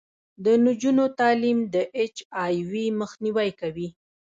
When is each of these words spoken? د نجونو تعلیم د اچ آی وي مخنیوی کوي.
د 0.43 0.45
نجونو 0.65 1.05
تعلیم 1.19 1.59
د 1.73 1.75
اچ 2.01 2.15
آی 2.43 2.55
وي 2.69 2.85
مخنیوی 3.01 3.49
کوي. 3.59 3.87